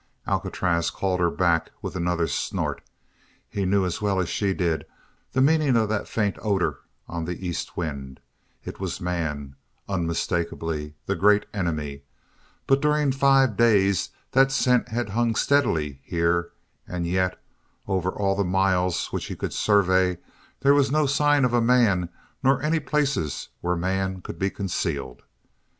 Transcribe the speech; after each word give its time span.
Alcatraz 0.25 0.89
called 0.89 1.19
her 1.19 1.29
back 1.29 1.69
with 1.83 1.95
another 1.95 2.25
snort. 2.25 2.81
He 3.47 3.65
knew, 3.65 3.85
as 3.85 4.01
well 4.01 4.19
as 4.19 4.29
she 4.29 4.51
did, 4.51 4.87
the 5.33 5.41
meaning 5.41 5.75
of 5.77 5.89
that 5.89 6.07
faint 6.07 6.37
odor 6.41 6.79
on 7.07 7.25
the 7.25 7.45
east 7.47 7.77
wind: 7.77 8.19
it 8.65 8.79
was 8.79 8.99
man, 8.99 9.57
unmistakably 9.87 10.95
the 11.05 11.15
great 11.15 11.45
enemy; 11.53 12.01
but 12.65 12.81
during 12.81 13.11
five 13.11 13.55
days 13.55 14.09
that 14.31 14.51
scent 14.51 14.89
had 14.89 15.09
hung 15.09 15.35
steadily 15.35 16.01
here 16.03 16.49
and 16.87 17.05
yet, 17.05 17.39
over 17.87 18.09
all 18.09 18.35
the 18.35 18.43
miles 18.43 19.13
which 19.13 19.25
he 19.25 19.35
could 19.35 19.53
survey 19.53 20.17
there 20.61 20.73
was 20.73 20.89
no 20.89 21.05
sign 21.05 21.45
of 21.45 21.53
a 21.53 21.61
man 21.61 22.09
nor 22.41 22.59
any 22.63 22.79
places 22.79 23.49
where 23.59 23.75
man 23.75 24.19
could 24.19 24.39
be 24.39 24.49
concealed. 24.49 25.21